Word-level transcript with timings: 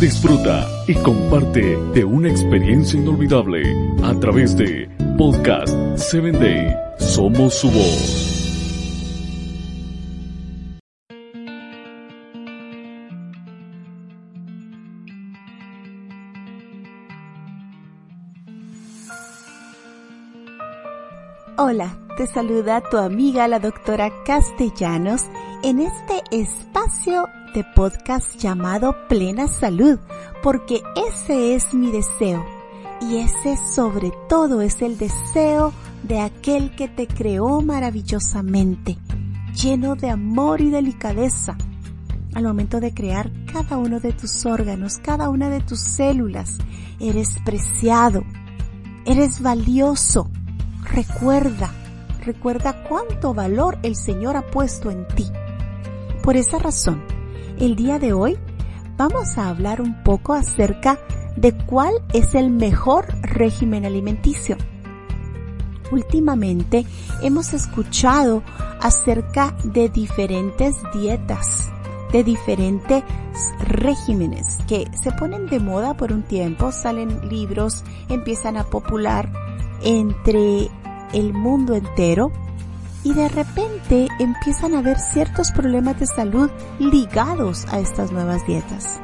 Disfruta 0.00 0.68
y 0.86 0.94
comparte 0.94 1.76
de 1.94 2.04
una 2.04 2.28
experiencia 2.28 2.98
inolvidable 2.98 3.62
a 4.02 4.14
través 4.20 4.56
de 4.56 4.88
Podcast 5.16 5.74
7 5.96 6.32
Day. 6.32 6.74
Somos 6.98 7.54
su 7.54 7.70
voz. 7.70 8.34
Hola, 21.56 21.96
te 22.16 22.26
saluda 22.26 22.82
tu 22.90 22.98
amiga 22.98 23.48
la 23.48 23.60
doctora 23.60 24.12
Castellanos 24.26 25.22
en 25.64 25.80
este 25.80 26.22
espacio 26.30 27.26
de 27.54 27.64
podcast 27.74 28.36
llamado 28.36 28.94
Plena 29.08 29.48
Salud, 29.48 29.98
porque 30.42 30.82
ese 31.08 31.54
es 31.54 31.72
mi 31.72 31.90
deseo 31.90 32.44
y 33.00 33.16
ese 33.16 33.56
sobre 33.74 34.12
todo 34.28 34.60
es 34.60 34.82
el 34.82 34.98
deseo 34.98 35.72
de 36.02 36.20
aquel 36.20 36.76
que 36.76 36.86
te 36.86 37.06
creó 37.06 37.62
maravillosamente, 37.62 38.98
lleno 39.54 39.96
de 39.96 40.10
amor 40.10 40.60
y 40.60 40.68
delicadeza. 40.68 41.56
Al 42.34 42.44
momento 42.44 42.78
de 42.78 42.92
crear 42.92 43.30
cada 43.50 43.78
uno 43.78 44.00
de 44.00 44.12
tus 44.12 44.44
órganos, 44.44 44.98
cada 44.98 45.30
una 45.30 45.48
de 45.48 45.60
tus 45.60 45.80
células, 45.80 46.58
eres 47.00 47.38
preciado, 47.42 48.22
eres 49.06 49.40
valioso 49.40 50.30
Recuerda, 50.92 51.72
recuerda 52.20 52.84
cuánto 52.84 53.32
valor 53.32 53.78
el 53.82 53.96
Señor 53.96 54.36
ha 54.36 54.42
puesto 54.42 54.90
en 54.90 55.08
ti. 55.08 55.24
Por 56.24 56.38
esa 56.38 56.58
razón, 56.58 57.04
el 57.58 57.76
día 57.76 57.98
de 57.98 58.14
hoy 58.14 58.38
vamos 58.96 59.36
a 59.36 59.50
hablar 59.50 59.82
un 59.82 60.02
poco 60.02 60.32
acerca 60.32 60.98
de 61.36 61.52
cuál 61.52 61.92
es 62.14 62.34
el 62.34 62.48
mejor 62.48 63.08
régimen 63.20 63.84
alimenticio. 63.84 64.56
Últimamente 65.92 66.86
hemos 67.20 67.52
escuchado 67.52 68.42
acerca 68.80 69.54
de 69.64 69.90
diferentes 69.90 70.76
dietas, 70.94 71.70
de 72.10 72.24
diferentes 72.24 73.04
regímenes 73.58 74.56
que 74.66 74.86
se 74.98 75.12
ponen 75.12 75.44
de 75.48 75.60
moda 75.60 75.94
por 75.94 76.10
un 76.10 76.22
tiempo, 76.22 76.72
salen 76.72 77.28
libros, 77.28 77.84
empiezan 78.08 78.56
a 78.56 78.64
popular 78.64 79.30
entre 79.82 80.70
el 81.12 81.34
mundo 81.34 81.74
entero 81.74 82.32
y 83.04 83.12
de 83.12 83.28
repente 83.28 84.08
empiezan 84.18 84.74
a 84.74 84.78
haber 84.78 84.98
ciertos 84.98 85.52
problemas 85.52 86.00
de 86.00 86.06
salud 86.06 86.50
ligados 86.80 87.66
a 87.70 87.78
estas 87.78 88.10
nuevas 88.10 88.44
dietas. 88.46 88.98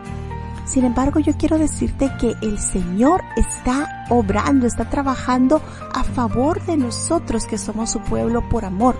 Sin 0.64 0.84
embargo, 0.84 1.20
yo 1.20 1.36
quiero 1.36 1.58
decirte 1.58 2.10
que 2.18 2.34
el 2.42 2.58
Señor 2.58 3.20
está 3.36 4.06
obrando, 4.08 4.66
está 4.66 4.88
trabajando 4.88 5.60
a 5.92 6.02
favor 6.02 6.64
de 6.64 6.76
nosotros 6.76 7.44
que 7.44 7.58
somos 7.58 7.90
su 7.90 8.00
pueblo 8.00 8.48
por 8.48 8.64
amor. 8.64 8.96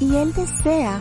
Y 0.00 0.16
Él 0.16 0.34
desea 0.34 1.00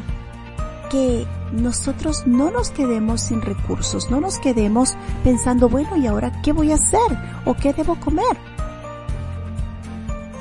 que 0.91 1.25
nosotros 1.51 2.27
no 2.27 2.51
nos 2.51 2.69
quedemos 2.69 3.21
sin 3.21 3.41
recursos, 3.41 4.11
no 4.11 4.21
nos 4.21 4.37
quedemos 4.37 4.95
pensando, 5.23 5.67
bueno, 5.67 5.97
¿y 5.97 6.05
ahora 6.05 6.31
qué 6.43 6.51
voy 6.51 6.71
a 6.71 6.75
hacer? 6.75 6.99
¿O 7.45 7.55
qué 7.55 7.73
debo 7.73 7.99
comer? 7.99 8.52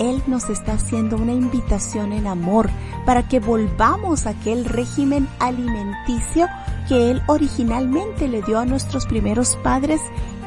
Él 0.03 0.20
nos 0.27 0.50
está 0.50 0.72
haciendo 0.72 1.17
una 1.17 1.33
invitación 1.33 2.12
en 2.12 2.27
amor 2.27 2.69
para 3.06 3.28
que 3.28 3.39
volvamos 3.39 4.27
a 4.27 4.31
aquel 4.31 4.64
régimen 4.64 5.28
alimenticio 5.39 6.48
que 6.89 7.12
Él 7.12 7.22
originalmente 7.28 8.27
le 8.27 8.42
dio 8.42 8.59
a 8.59 8.64
nuestros 8.64 9.06
primeros 9.06 9.56
padres 9.62 10.00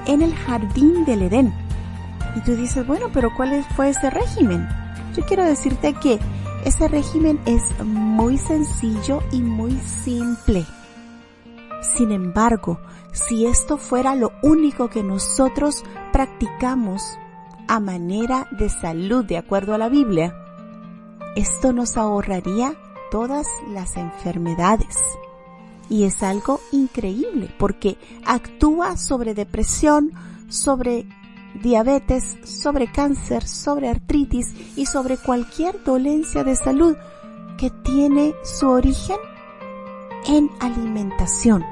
en 0.07 0.21
el 0.21 0.35
jardín 0.35 1.05
del 1.05 1.21
Edén. 1.21 1.53
Y 2.35 2.41
tú 2.41 2.55
dices, 2.57 2.85
bueno, 2.85 3.07
pero 3.13 3.33
¿cuál 3.33 3.63
fue 3.77 3.89
ese 3.89 4.09
régimen? 4.09 4.67
Yo 5.15 5.23
quiero 5.25 5.45
decirte 5.45 5.93
que 5.93 6.19
ese 6.65 6.89
régimen 6.89 7.39
es 7.45 7.63
muy 7.81 8.37
sencillo 8.37 9.23
y 9.31 9.41
muy 9.41 9.71
simple. 10.03 10.65
Sin 11.95 12.11
embargo, 12.11 12.79
si 13.13 13.45
esto 13.45 13.77
fuera 13.77 14.15
lo 14.15 14.33
único 14.41 14.89
que 14.89 15.01
nosotros 15.01 15.85
practicamos 16.11 17.17
a 17.67 17.79
manera 17.79 18.47
de 18.51 18.69
salud 18.69 19.25
de 19.25 19.37
acuerdo 19.37 19.73
a 19.73 19.77
la 19.77 19.89
Biblia, 19.89 20.35
esto 21.35 21.73
nos 21.73 21.97
ahorraría 21.97 22.75
todas 23.11 23.47
las 23.69 23.97
enfermedades. 23.97 24.97
Y 25.89 26.05
es 26.05 26.23
algo 26.23 26.59
increíble 26.71 27.53
porque 27.59 27.97
actúa 28.25 28.97
sobre 28.97 29.33
depresión, 29.33 30.11
sobre 30.49 31.05
diabetes, 31.61 32.37
sobre 32.43 32.91
cáncer, 32.91 33.47
sobre 33.47 33.89
artritis 33.89 34.53
y 34.75 34.85
sobre 34.85 35.17
cualquier 35.17 35.83
dolencia 35.83 36.43
de 36.43 36.55
salud 36.55 36.95
que 37.57 37.69
tiene 37.69 38.33
su 38.43 38.67
origen 38.67 39.17
en 40.27 40.49
alimentación. 40.59 41.63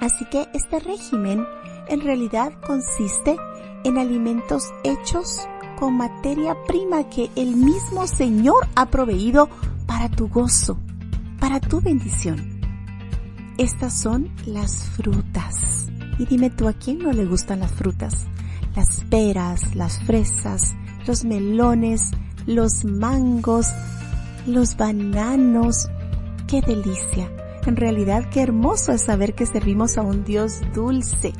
Así 0.00 0.24
que 0.30 0.48
este 0.54 0.78
régimen 0.80 1.46
en 1.88 2.00
realidad 2.00 2.52
consiste 2.66 3.36
en 3.84 3.98
alimentos 3.98 4.72
hechos 4.84 5.40
con 5.78 5.96
materia 5.96 6.56
prima 6.66 7.08
que 7.08 7.30
el 7.36 7.56
mismo 7.56 8.06
Señor 8.06 8.68
ha 8.76 8.86
proveído 8.86 9.48
para 9.86 10.08
tu 10.08 10.28
gozo, 10.28 10.78
para 11.40 11.60
tu 11.60 11.80
bendición. 11.80 12.60
Estas 13.58 14.00
son 14.00 14.30
las 14.46 14.88
frutas. 14.90 15.88
Y 16.18 16.26
dime 16.26 16.50
tú, 16.50 16.68
¿a 16.68 16.72
quién 16.72 16.98
no 16.98 17.12
le 17.12 17.24
gustan 17.24 17.60
las 17.60 17.72
frutas? 17.72 18.26
Las 18.76 19.00
peras, 19.10 19.74
las 19.74 19.98
fresas, 20.00 20.74
los 21.06 21.24
melones, 21.24 22.12
los 22.46 22.84
mangos, 22.84 23.68
los 24.46 24.76
bananos. 24.76 25.88
¡Qué 26.46 26.60
delicia! 26.60 27.30
En 27.66 27.76
realidad, 27.76 28.28
qué 28.30 28.42
hermoso 28.42 28.92
es 28.92 29.02
saber 29.02 29.34
que 29.34 29.46
servimos 29.46 29.98
a 29.98 30.02
un 30.02 30.24
Dios 30.24 30.60
dulce 30.74 31.32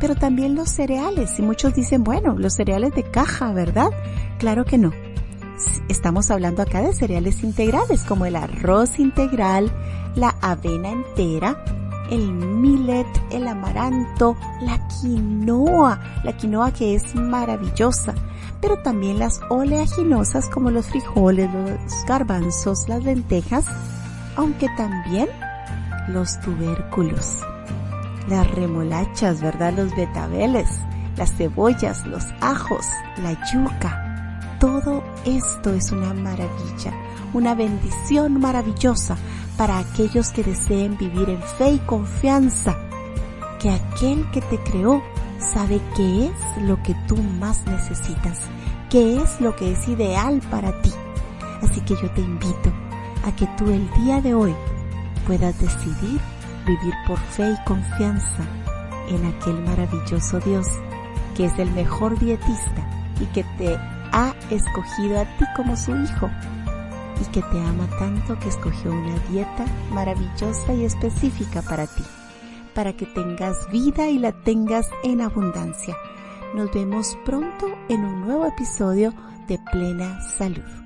pero 0.00 0.14
también 0.14 0.54
los 0.54 0.70
cereales. 0.70 1.38
Y 1.38 1.42
muchos 1.42 1.74
dicen, 1.74 2.04
bueno, 2.04 2.34
los 2.38 2.54
cereales 2.54 2.94
de 2.94 3.02
caja, 3.02 3.52
¿verdad? 3.52 3.90
Claro 4.38 4.64
que 4.64 4.78
no. 4.78 4.92
Estamos 5.88 6.30
hablando 6.30 6.62
acá 6.62 6.82
de 6.82 6.92
cereales 6.92 7.42
integrales 7.42 8.02
como 8.02 8.26
el 8.26 8.36
arroz 8.36 8.98
integral, 8.98 9.72
la 10.14 10.34
avena 10.42 10.90
entera, 10.90 11.64
el 12.10 12.32
millet, 12.32 13.06
el 13.30 13.48
amaranto, 13.48 14.36
la 14.60 14.86
quinoa, 14.88 16.20
la 16.24 16.36
quinoa 16.36 16.72
que 16.72 16.94
es 16.94 17.14
maravillosa, 17.14 18.14
pero 18.60 18.78
también 18.82 19.18
las 19.18 19.40
oleaginosas 19.48 20.48
como 20.50 20.70
los 20.70 20.86
frijoles, 20.86 21.50
los 21.52 22.04
garbanzos, 22.06 22.86
las 22.88 23.02
lentejas, 23.02 23.64
aunque 24.36 24.68
también 24.76 25.28
los 26.08 26.38
tubérculos 26.40 27.42
las 28.28 28.50
remolachas, 28.50 29.40
¿verdad? 29.40 29.74
Los 29.74 29.94
betabeles, 29.94 30.68
las 31.16 31.32
cebollas, 31.34 32.06
los 32.06 32.24
ajos, 32.40 32.86
la 33.22 33.32
yuca. 33.52 34.38
Todo 34.58 35.02
esto 35.24 35.72
es 35.72 35.92
una 35.92 36.14
maravilla, 36.14 36.92
una 37.34 37.54
bendición 37.54 38.40
maravillosa 38.40 39.16
para 39.56 39.78
aquellos 39.78 40.30
que 40.30 40.42
deseen 40.42 40.96
vivir 40.96 41.28
en 41.28 41.42
fe 41.42 41.72
y 41.72 41.78
confianza, 41.80 42.76
que 43.60 43.70
aquel 43.70 44.30
que 44.30 44.40
te 44.42 44.58
creó 44.58 45.02
sabe 45.38 45.80
qué 45.94 46.26
es 46.26 46.62
lo 46.62 46.82
que 46.82 46.94
tú 47.06 47.16
más 47.16 47.66
necesitas, 47.66 48.40
qué 48.90 49.20
es 49.20 49.40
lo 49.40 49.54
que 49.56 49.72
es 49.72 49.88
ideal 49.88 50.40
para 50.50 50.80
ti. 50.82 50.92
Así 51.62 51.80
que 51.82 51.94
yo 51.94 52.10
te 52.10 52.20
invito 52.20 52.72
a 53.24 53.34
que 53.34 53.46
tú 53.58 53.70
el 53.70 53.90
día 54.02 54.20
de 54.20 54.34
hoy 54.34 54.54
puedas 55.26 55.58
decidir 55.58 56.20
vivir 56.66 56.94
por 57.06 57.18
fe 57.18 57.52
y 57.52 57.64
confianza 57.64 58.44
en 59.08 59.24
aquel 59.24 59.62
maravilloso 59.62 60.40
Dios 60.40 60.66
que 61.36 61.44
es 61.44 61.58
el 61.58 61.70
mejor 61.72 62.18
dietista 62.18 62.88
y 63.20 63.26
que 63.26 63.44
te 63.58 63.76
ha 64.12 64.34
escogido 64.50 65.20
a 65.20 65.24
ti 65.36 65.44
como 65.54 65.76
su 65.76 65.94
hijo 65.94 66.30
y 67.20 67.24
que 67.30 67.42
te 67.42 67.60
ama 67.60 67.86
tanto 67.98 68.38
que 68.38 68.48
escogió 68.48 68.90
una 68.92 69.18
dieta 69.30 69.64
maravillosa 69.90 70.72
y 70.72 70.84
específica 70.84 71.62
para 71.62 71.86
ti, 71.86 72.02
para 72.74 72.94
que 72.94 73.06
tengas 73.06 73.70
vida 73.70 74.08
y 74.08 74.18
la 74.18 74.32
tengas 74.32 74.88
en 75.02 75.20
abundancia. 75.20 75.96
Nos 76.54 76.72
vemos 76.72 77.16
pronto 77.24 77.66
en 77.88 78.04
un 78.04 78.22
nuevo 78.22 78.46
episodio 78.46 79.12
de 79.46 79.58
Plena 79.72 80.20
Salud. 80.22 80.85